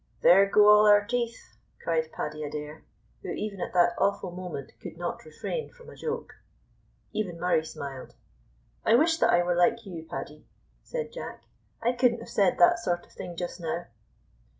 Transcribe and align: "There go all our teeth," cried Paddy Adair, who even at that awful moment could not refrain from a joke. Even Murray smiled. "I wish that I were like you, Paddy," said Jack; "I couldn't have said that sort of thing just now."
"There 0.21 0.47
go 0.47 0.67
all 0.67 0.87
our 0.87 1.05
teeth," 1.05 1.37
cried 1.83 2.11
Paddy 2.11 2.43
Adair, 2.43 2.83
who 3.21 3.29
even 3.29 3.61
at 3.61 3.71
that 3.73 3.93
awful 3.99 4.31
moment 4.31 4.71
could 4.81 4.97
not 4.97 5.23
refrain 5.23 5.69
from 5.71 5.91
a 5.91 5.95
joke. 5.95 6.33
Even 7.13 7.39
Murray 7.39 7.63
smiled. 7.63 8.15
"I 8.83 8.95
wish 8.95 9.17
that 9.17 9.31
I 9.31 9.43
were 9.43 9.53
like 9.55 9.85
you, 9.85 10.03
Paddy," 10.09 10.47
said 10.81 11.13
Jack; 11.13 11.43
"I 11.83 11.91
couldn't 11.91 12.17
have 12.21 12.29
said 12.29 12.57
that 12.57 12.79
sort 12.79 13.05
of 13.05 13.11
thing 13.11 13.35
just 13.35 13.59
now." 13.59 13.85